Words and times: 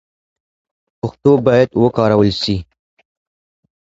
پښتو 0.99 1.31
باید 1.45 1.69
وکارول 1.83 2.29
سي. 2.41 2.55